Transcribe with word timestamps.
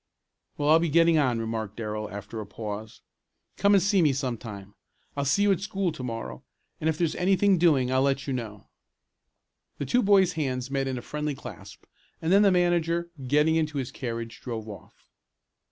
"Well, 0.57 0.69
I'll 0.71 0.79
be 0.79 0.89
getting 0.89 1.19
on," 1.19 1.37
remarked 1.37 1.75
Darrell, 1.77 2.09
after 2.09 2.41
a 2.41 2.45
pause. 2.47 3.01
"Come 3.55 3.75
and 3.75 3.83
see 3.83 4.01
me 4.01 4.13
sometime. 4.13 4.73
I'll 5.15 5.25
see 5.25 5.43
you 5.43 5.51
at 5.51 5.59
school 5.61 5.91
to 5.91 6.01
morrow, 6.01 6.43
and 6.79 6.89
if 6.89 6.97
there's 6.97 7.13
anything 7.17 7.59
doing 7.59 7.91
I'll 7.91 8.01
let 8.01 8.25
you 8.25 8.33
know." 8.33 8.65
The 9.77 9.85
two 9.85 10.01
boys' 10.01 10.33
hands 10.33 10.71
met 10.71 10.87
in 10.87 10.97
a 10.97 11.03
friendly 11.03 11.35
clasp 11.35 11.83
and 12.19 12.33
then 12.33 12.41
the 12.41 12.49
manager, 12.49 13.11
getting 13.27 13.55
into 13.57 13.77
his 13.77 13.91
carriage, 13.91 14.41
drove 14.41 14.67
off. 14.67 15.11